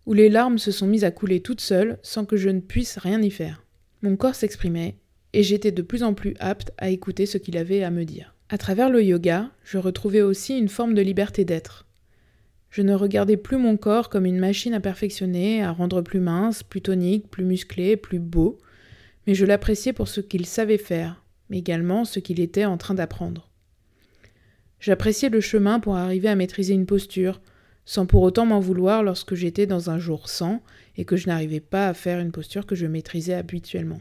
où 0.07 0.13
les 0.13 0.29
larmes 0.29 0.57
se 0.57 0.71
sont 0.71 0.87
mises 0.87 1.03
à 1.03 1.11
couler 1.11 1.39
toutes 1.39 1.61
seules 1.61 1.99
sans 2.01 2.25
que 2.25 2.37
je 2.37 2.49
ne 2.49 2.59
puisse 2.59 2.97
rien 2.97 3.21
y 3.21 3.29
faire. 3.29 3.63
Mon 4.01 4.15
corps 4.15 4.33
s'exprimait, 4.33 4.95
et 5.33 5.43
j'étais 5.43 5.71
de 5.71 5.81
plus 5.81 6.03
en 6.03 6.13
plus 6.13 6.33
apte 6.39 6.71
à 6.77 6.89
écouter 6.89 7.25
ce 7.25 7.37
qu'il 7.37 7.57
avait 7.57 7.83
à 7.83 7.91
me 7.91 8.05
dire. 8.05 8.35
À 8.49 8.57
travers 8.57 8.89
le 8.89 9.03
yoga, 9.03 9.51
je 9.63 9.77
retrouvais 9.77 10.21
aussi 10.21 10.57
une 10.57 10.69
forme 10.69 10.93
de 10.93 11.01
liberté 11.01 11.45
d'être, 11.45 11.85
je 12.69 12.83
ne 12.83 12.93
regardais 12.93 13.37
plus 13.37 13.57
mon 13.57 13.77
corps 13.77 14.09
comme 14.09 14.25
une 14.25 14.39
machine 14.39 14.73
à 14.73 14.79
perfectionner, 14.79 15.63
à 15.63 15.71
rendre 15.71 16.01
plus 16.01 16.19
mince, 16.19 16.61
plus 16.61 16.81
tonique, 16.81 17.29
plus 17.29 17.43
musclé, 17.43 17.97
plus 17.97 18.19
beau, 18.19 18.59
mais 19.25 19.33
je 19.33 19.45
l'appréciais 19.45 19.93
pour 19.93 20.07
ce 20.07 20.21
qu'il 20.21 20.45
savait 20.45 20.77
faire, 20.77 21.23
mais 21.49 21.57
également 21.57 22.05
ce 22.05 22.19
qu'il 22.19 22.39
était 22.39 22.65
en 22.65 22.77
train 22.77 22.93
d'apprendre. 22.93 23.49
J'appréciais 24.79 25.29
le 25.29 25.41
chemin 25.41 25.79
pour 25.79 25.95
arriver 25.95 26.29
à 26.29 26.35
maîtriser 26.35 26.73
une 26.73 26.85
posture, 26.85 27.41
sans 27.85 28.05
pour 28.05 28.21
autant 28.21 28.45
m'en 28.45 28.59
vouloir 28.59 29.01
lorsque 29.01 29.33
j'étais 29.33 29.65
dans 29.65 29.89
un 29.89 29.97
jour 29.97 30.29
sans 30.29 30.61
et 30.95 31.05
que 31.05 31.17
je 31.17 31.27
n'arrivais 31.27 31.59
pas 31.59 31.87
à 31.87 31.95
faire 31.95 32.19
une 32.19 32.31
posture 32.31 32.67
que 32.67 32.75
je 32.75 32.85
maîtrisais 32.85 33.33
habituellement. 33.33 33.99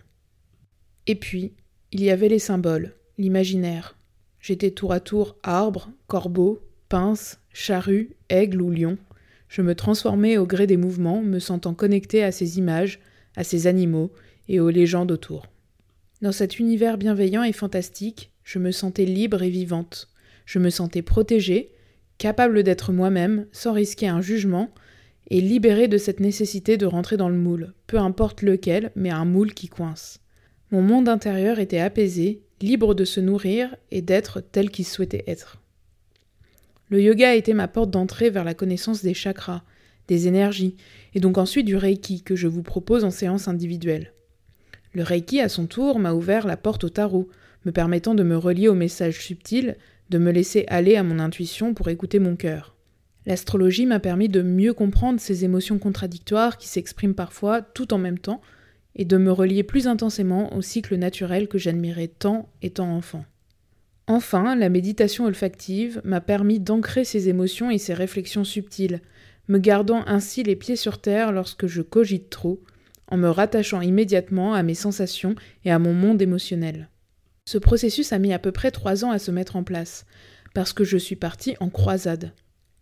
Et 1.08 1.14
puis, 1.14 1.52
il 1.90 2.02
y 2.04 2.10
avait 2.10 2.28
les 2.28 2.38
symboles, 2.38 2.94
l'imaginaire. 3.16 3.96
J'étais 4.40 4.70
tour 4.70 4.92
à 4.92 5.00
tour 5.00 5.36
arbre, 5.42 5.90
corbeau, 6.06 6.60
pince, 6.90 7.40
charrue, 7.50 8.10
aigle 8.28 8.60
ou 8.60 8.70
lion. 8.70 8.98
Je 9.48 9.62
me 9.62 9.74
transformais 9.74 10.36
au 10.36 10.46
gré 10.46 10.66
des 10.66 10.76
mouvements, 10.76 11.22
me 11.22 11.38
sentant 11.38 11.72
connecté 11.72 12.22
à 12.22 12.30
ces 12.30 12.58
images, 12.58 13.00
à 13.36 13.42
ces 13.42 13.66
animaux 13.66 14.12
et 14.48 14.60
aux 14.60 14.68
légendes 14.68 15.10
autour. 15.10 15.46
Dans 16.20 16.30
cet 16.30 16.58
univers 16.58 16.98
bienveillant 16.98 17.42
et 17.42 17.54
fantastique, 17.54 18.30
je 18.44 18.58
me 18.58 18.70
sentais 18.70 19.06
libre 19.06 19.42
et 19.42 19.50
vivante. 19.50 20.10
Je 20.44 20.58
me 20.58 20.68
sentais 20.68 21.02
protégée, 21.02 21.72
capable 22.18 22.62
d'être 22.62 22.92
moi-même, 22.92 23.46
sans 23.50 23.72
risquer 23.72 24.08
un 24.08 24.20
jugement, 24.20 24.70
et 25.30 25.40
libérée 25.40 25.88
de 25.88 25.98
cette 25.98 26.20
nécessité 26.20 26.76
de 26.76 26.86
rentrer 26.86 27.16
dans 27.16 27.28
le 27.30 27.36
moule, 27.36 27.72
peu 27.86 27.98
importe 27.98 28.42
lequel, 28.42 28.92
mais 28.94 29.10
un 29.10 29.24
moule 29.24 29.54
qui 29.54 29.68
coince. 29.68 30.20
Mon 30.70 30.82
monde 30.82 31.08
intérieur 31.08 31.58
était 31.58 31.80
apaisé, 31.80 32.42
libre 32.60 32.94
de 32.94 33.04
se 33.04 33.20
nourrir 33.20 33.74
et 33.90 34.02
d'être 34.02 34.40
tel 34.40 34.70
qu'il 34.70 34.84
souhaitait 34.84 35.24
être. 35.26 35.62
Le 36.90 37.00
yoga 37.02 37.30
a 37.30 37.34
été 37.34 37.54
ma 37.54 37.68
porte 37.68 37.90
d'entrée 37.90 38.30
vers 38.30 38.44
la 38.44 38.54
connaissance 38.54 39.02
des 39.02 39.14
chakras, 39.14 39.62
des 40.08 40.26
énergies, 40.26 40.76
et 41.14 41.20
donc 41.20 41.38
ensuite 41.38 41.66
du 41.66 41.76
Reiki 41.76 42.22
que 42.22 42.36
je 42.36 42.48
vous 42.48 42.62
propose 42.62 43.04
en 43.04 43.10
séance 43.10 43.48
individuelle. 43.48 44.12
Le 44.92 45.02
Reiki, 45.02 45.40
à 45.40 45.48
son 45.48 45.66
tour, 45.66 45.98
m'a 45.98 46.12
ouvert 46.12 46.46
la 46.46 46.56
porte 46.56 46.84
au 46.84 46.88
tarot, 46.88 47.28
me 47.64 47.72
permettant 47.72 48.14
de 48.14 48.22
me 48.22 48.36
relier 48.36 48.68
aux 48.68 48.74
messages 48.74 49.20
subtils, 49.20 49.76
de 50.10 50.18
me 50.18 50.32
laisser 50.32 50.64
aller 50.68 50.96
à 50.96 51.02
mon 51.02 51.18
intuition 51.18 51.74
pour 51.74 51.88
écouter 51.88 52.18
mon 52.18 52.36
cœur. 52.36 52.74
L'astrologie 53.26 53.84
m'a 53.84 54.00
permis 54.00 54.28
de 54.28 54.40
mieux 54.40 54.72
comprendre 54.72 55.20
ces 55.20 55.44
émotions 55.44 55.78
contradictoires 55.78 56.56
qui 56.56 56.68
s'expriment 56.68 57.14
parfois 57.14 57.60
tout 57.60 57.92
en 57.92 57.98
même 57.98 58.18
temps, 58.18 58.40
et 58.94 59.04
de 59.04 59.16
me 59.16 59.30
relier 59.30 59.62
plus 59.62 59.86
intensément 59.86 60.54
au 60.54 60.62
cycle 60.62 60.96
naturel 60.96 61.48
que 61.48 61.58
j'admirais 61.58 62.08
tant 62.08 62.48
étant 62.62 62.94
enfant. 62.94 63.24
Enfin, 64.06 64.56
la 64.56 64.70
méditation 64.70 65.26
olfactive 65.26 66.00
m'a 66.04 66.22
permis 66.22 66.60
d'ancrer 66.60 67.04
ces 67.04 67.28
émotions 67.28 67.70
et 67.70 67.78
ces 67.78 67.94
réflexions 67.94 68.44
subtiles, 68.44 69.02
me 69.48 69.58
gardant 69.58 70.02
ainsi 70.06 70.42
les 70.42 70.56
pieds 70.56 70.76
sur 70.76 71.00
terre 71.00 71.30
lorsque 71.30 71.66
je 71.66 71.82
cogite 71.82 72.30
trop, 72.30 72.62
en 73.06 73.16
me 73.16 73.28
rattachant 73.28 73.80
immédiatement 73.80 74.54
à 74.54 74.62
mes 74.62 74.74
sensations 74.74 75.34
et 75.64 75.70
à 75.70 75.78
mon 75.78 75.92
monde 75.92 76.22
émotionnel. 76.22 76.88
Ce 77.44 77.58
processus 77.58 78.12
a 78.12 78.18
mis 78.18 78.32
à 78.32 78.38
peu 78.38 78.52
près 78.52 78.70
trois 78.70 79.04
ans 79.04 79.10
à 79.10 79.18
se 79.18 79.30
mettre 79.30 79.56
en 79.56 79.62
place, 79.62 80.06
parce 80.54 80.72
que 80.72 80.84
je 80.84 80.98
suis 80.98 81.16
partie 81.16 81.56
en 81.60 81.70
croisade. 81.70 82.32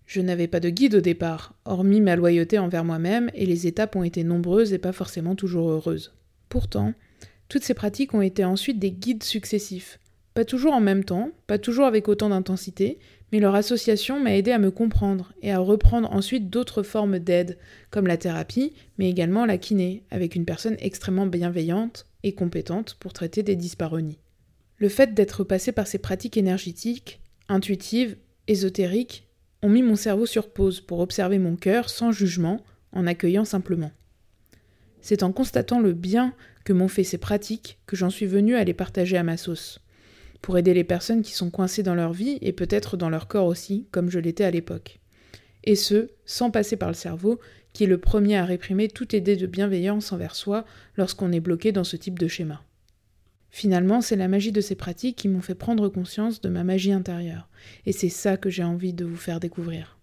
Je 0.06 0.20
n'avais 0.20 0.46
pas 0.46 0.60
de 0.60 0.70
guide 0.70 0.94
au 0.94 1.00
départ, 1.00 1.54
hormis 1.64 2.00
ma 2.00 2.16
loyauté 2.16 2.58
envers 2.58 2.84
moi-même, 2.84 3.30
et 3.34 3.44
les 3.44 3.66
étapes 3.66 3.96
ont 3.96 4.04
été 4.04 4.24
nombreuses 4.24 4.72
et 4.72 4.78
pas 4.78 4.92
forcément 4.92 5.34
toujours 5.34 5.68
heureuses. 5.68 6.14
Pourtant, 6.48 6.94
toutes 7.48 7.64
ces 7.64 7.74
pratiques 7.74 8.14
ont 8.14 8.22
été 8.22 8.44
ensuite 8.44 8.78
des 8.78 8.92
guides 8.92 9.24
successifs, 9.24 9.98
pas 10.36 10.44
toujours 10.44 10.74
en 10.74 10.80
même 10.80 11.02
temps, 11.02 11.30
pas 11.46 11.58
toujours 11.58 11.86
avec 11.86 12.08
autant 12.08 12.28
d'intensité, 12.28 12.98
mais 13.32 13.40
leur 13.40 13.54
association 13.54 14.20
m'a 14.20 14.36
aidé 14.36 14.52
à 14.52 14.58
me 14.58 14.70
comprendre 14.70 15.32
et 15.40 15.50
à 15.50 15.58
reprendre 15.58 16.12
ensuite 16.12 16.50
d'autres 16.50 16.82
formes 16.82 17.18
d'aide, 17.18 17.56
comme 17.90 18.06
la 18.06 18.18
thérapie, 18.18 18.74
mais 18.98 19.08
également 19.08 19.46
la 19.46 19.56
kiné, 19.56 20.04
avec 20.10 20.34
une 20.34 20.44
personne 20.44 20.76
extrêmement 20.78 21.26
bienveillante 21.26 22.04
et 22.22 22.34
compétente 22.34 22.98
pour 23.00 23.14
traiter 23.14 23.42
des 23.42 23.56
dysparonies. 23.56 24.18
Le 24.76 24.90
fait 24.90 25.14
d'être 25.14 25.42
passé 25.42 25.72
par 25.72 25.86
ces 25.86 25.98
pratiques 25.98 26.36
énergétiques, 26.36 27.20
intuitives, 27.48 28.18
ésotériques, 28.46 29.25
ont 29.66 29.68
mis 29.68 29.82
mon 29.82 29.96
cerveau 29.96 30.26
sur 30.26 30.48
pause 30.48 30.80
pour 30.80 31.00
observer 31.00 31.40
mon 31.40 31.56
cœur 31.56 31.90
sans 31.90 32.12
jugement, 32.12 32.62
en 32.92 33.04
accueillant 33.04 33.44
simplement. 33.44 33.90
C'est 35.00 35.24
en 35.24 35.32
constatant 35.32 35.80
le 35.80 35.92
bien 35.92 36.34
que 36.64 36.72
m'ont 36.72 36.86
fait 36.86 37.02
ces 37.02 37.18
pratiques 37.18 37.80
que 37.84 37.96
j'en 37.96 38.08
suis 38.08 38.26
venu 38.26 38.54
à 38.54 38.62
les 38.62 38.74
partager 38.74 39.16
à 39.16 39.24
ma 39.24 39.36
sauce 39.36 39.80
pour 40.40 40.56
aider 40.56 40.72
les 40.72 40.84
personnes 40.84 41.22
qui 41.22 41.32
sont 41.32 41.50
coincées 41.50 41.82
dans 41.82 41.96
leur 41.96 42.12
vie 42.12 42.38
et 42.42 42.52
peut-être 42.52 42.96
dans 42.96 43.08
leur 43.08 43.26
corps 43.26 43.46
aussi, 43.46 43.88
comme 43.90 44.08
je 44.08 44.20
l'étais 44.20 44.44
à 44.44 44.52
l'époque. 44.52 45.00
Et 45.64 45.74
ce, 45.74 46.10
sans 46.26 46.52
passer 46.52 46.76
par 46.76 46.90
le 46.90 46.94
cerveau, 46.94 47.40
qui 47.72 47.82
est 47.82 47.88
le 47.88 47.98
premier 47.98 48.36
à 48.36 48.44
réprimer 48.44 48.86
toute 48.86 49.14
idée 49.14 49.34
de 49.34 49.48
bienveillance 49.48 50.12
envers 50.12 50.36
soi 50.36 50.64
lorsqu'on 50.96 51.32
est 51.32 51.40
bloqué 51.40 51.72
dans 51.72 51.82
ce 51.82 51.96
type 51.96 52.20
de 52.20 52.28
schéma. 52.28 52.62
Finalement, 53.56 54.02
c'est 54.02 54.16
la 54.16 54.28
magie 54.28 54.52
de 54.52 54.60
ces 54.60 54.74
pratiques 54.74 55.16
qui 55.16 55.28
m'ont 55.28 55.40
fait 55.40 55.54
prendre 55.54 55.88
conscience 55.88 56.42
de 56.42 56.50
ma 56.50 56.62
magie 56.62 56.92
intérieure, 56.92 57.48
et 57.86 57.92
c'est 57.92 58.10
ça 58.10 58.36
que 58.36 58.50
j'ai 58.50 58.62
envie 58.62 58.92
de 58.92 59.06
vous 59.06 59.16
faire 59.16 59.40
découvrir. 59.40 59.98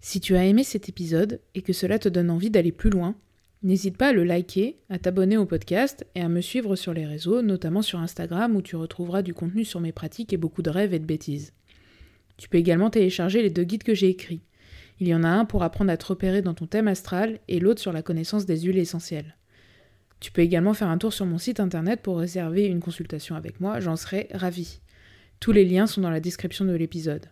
Si 0.00 0.18
tu 0.18 0.34
as 0.34 0.46
aimé 0.46 0.64
cet 0.64 0.88
épisode 0.88 1.42
et 1.54 1.60
que 1.60 1.74
cela 1.74 1.98
te 1.98 2.08
donne 2.08 2.30
envie 2.30 2.48
d'aller 2.48 2.72
plus 2.72 2.88
loin, 2.88 3.16
N'hésite 3.62 3.98
pas 3.98 4.08
à 4.08 4.12
le 4.12 4.24
liker, 4.24 4.78
à 4.88 4.98
t'abonner 4.98 5.36
au 5.36 5.44
podcast 5.44 6.06
et 6.14 6.22
à 6.22 6.28
me 6.28 6.40
suivre 6.40 6.74
sur 6.74 6.94
les 6.94 7.04
réseaux, 7.04 7.42
notamment 7.42 7.82
sur 7.82 7.98
Instagram 7.98 8.56
où 8.56 8.62
tu 8.62 8.76
retrouveras 8.76 9.22
du 9.22 9.34
contenu 9.34 9.64
sur 9.64 9.80
mes 9.80 9.92
pratiques 9.92 10.32
et 10.32 10.38
beaucoup 10.38 10.62
de 10.62 10.70
rêves 10.70 10.94
et 10.94 10.98
de 10.98 11.06
bêtises. 11.06 11.52
Tu 12.38 12.48
peux 12.48 12.58
également 12.58 12.90
télécharger 12.90 13.42
les 13.42 13.50
deux 13.50 13.64
guides 13.64 13.82
que 13.82 13.94
j'ai 13.94 14.08
écrits. 14.08 14.42
Il 15.00 15.08
y 15.08 15.14
en 15.14 15.24
a 15.24 15.28
un 15.28 15.44
pour 15.44 15.62
apprendre 15.62 15.90
à 15.90 15.96
te 15.98 16.06
repérer 16.06 16.40
dans 16.40 16.54
ton 16.54 16.66
thème 16.66 16.88
astral 16.88 17.40
et 17.48 17.60
l'autre 17.60 17.80
sur 17.80 17.92
la 17.92 18.02
connaissance 18.02 18.46
des 18.46 18.60
huiles 18.60 18.78
essentielles. 18.78 19.36
Tu 20.24 20.32
peux 20.32 20.40
également 20.40 20.72
faire 20.72 20.88
un 20.88 20.96
tour 20.96 21.12
sur 21.12 21.26
mon 21.26 21.36
site 21.36 21.60
internet 21.60 22.00
pour 22.00 22.18
réserver 22.18 22.64
une 22.64 22.80
consultation 22.80 23.36
avec 23.36 23.60
moi, 23.60 23.78
j'en 23.78 23.94
serai 23.94 24.28
ravie. 24.32 24.80
Tous 25.38 25.52
les 25.52 25.66
liens 25.66 25.86
sont 25.86 26.00
dans 26.00 26.08
la 26.08 26.18
description 26.18 26.64
de 26.64 26.72
l'épisode. 26.72 27.26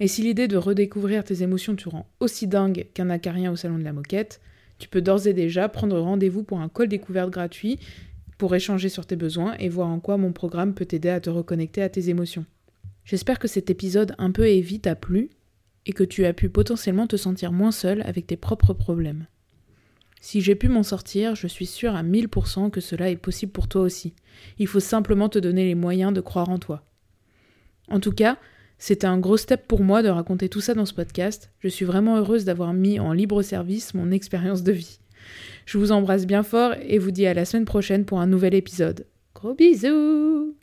Et 0.00 0.08
si 0.08 0.22
l'idée 0.22 0.48
de 0.48 0.56
redécouvrir 0.56 1.22
tes 1.22 1.44
émotions 1.44 1.76
te 1.76 1.88
rend 1.88 2.10
aussi 2.18 2.48
dingue 2.48 2.88
qu'un 2.94 3.10
acarien 3.10 3.52
au 3.52 3.54
salon 3.54 3.78
de 3.78 3.84
la 3.84 3.92
moquette, 3.92 4.40
tu 4.80 4.88
peux 4.88 5.00
d'ores 5.00 5.28
et 5.28 5.34
déjà 5.34 5.68
prendre 5.68 6.00
rendez-vous 6.00 6.42
pour 6.42 6.58
un 6.58 6.68
call 6.68 6.88
découverte 6.88 7.30
gratuit 7.30 7.78
pour 8.38 8.56
échanger 8.56 8.88
sur 8.88 9.06
tes 9.06 9.14
besoins 9.14 9.54
et 9.60 9.68
voir 9.68 9.86
en 9.86 10.00
quoi 10.00 10.16
mon 10.16 10.32
programme 10.32 10.74
peut 10.74 10.86
t'aider 10.86 11.10
à 11.10 11.20
te 11.20 11.30
reconnecter 11.30 11.80
à 11.80 11.90
tes 11.90 12.08
émotions. 12.08 12.44
J'espère 13.04 13.38
que 13.38 13.46
cet 13.46 13.70
épisode 13.70 14.16
un 14.18 14.32
peu 14.32 14.48
évi 14.48 14.80
t'a 14.80 14.96
plu 14.96 15.30
et 15.86 15.92
que 15.92 16.02
tu 16.02 16.24
as 16.24 16.32
pu 16.32 16.48
potentiellement 16.48 17.06
te 17.06 17.14
sentir 17.14 17.52
moins 17.52 17.70
seul 17.70 18.02
avec 18.02 18.26
tes 18.26 18.36
propres 18.36 18.74
problèmes. 18.74 19.28
Si 20.20 20.42
j'ai 20.42 20.54
pu 20.54 20.68
m'en 20.68 20.82
sortir, 20.82 21.34
je 21.34 21.46
suis 21.46 21.66
sûre 21.66 21.96
à 21.96 22.02
1000% 22.02 22.70
que 22.70 22.80
cela 22.80 23.10
est 23.10 23.16
possible 23.16 23.52
pour 23.52 23.68
toi 23.68 23.80
aussi. 23.80 24.14
Il 24.58 24.66
faut 24.66 24.80
simplement 24.80 25.28
te 25.28 25.38
donner 25.38 25.64
les 25.64 25.74
moyens 25.74 26.12
de 26.12 26.20
croire 26.20 26.50
en 26.50 26.58
toi. 26.58 26.84
En 27.88 28.00
tout 28.00 28.12
cas, 28.12 28.36
c'était 28.78 29.06
un 29.06 29.18
gros 29.18 29.38
step 29.38 29.66
pour 29.66 29.82
moi 29.82 30.02
de 30.02 30.08
raconter 30.08 30.48
tout 30.48 30.60
ça 30.60 30.74
dans 30.74 30.86
ce 30.86 30.94
podcast. 30.94 31.50
Je 31.58 31.68
suis 31.68 31.84
vraiment 31.84 32.16
heureuse 32.16 32.44
d'avoir 32.44 32.72
mis 32.72 33.00
en 33.00 33.12
libre 33.12 33.42
service 33.42 33.94
mon 33.94 34.10
expérience 34.10 34.62
de 34.62 34.72
vie. 34.72 35.00
Je 35.66 35.78
vous 35.78 35.92
embrasse 35.92 36.26
bien 36.26 36.42
fort 36.42 36.74
et 36.82 36.98
vous 36.98 37.10
dis 37.10 37.26
à 37.26 37.34
la 37.34 37.44
semaine 37.44 37.64
prochaine 37.64 38.04
pour 38.04 38.20
un 38.20 38.26
nouvel 38.26 38.54
épisode. 38.54 39.06
Gros 39.34 39.54
bisous 39.54 40.54